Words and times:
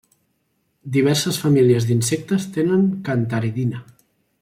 Diverses 0.95 1.37
famílies 1.43 1.87
d'insectes 1.91 2.51
tenen 2.59 2.91
cantaridina. 3.11 3.87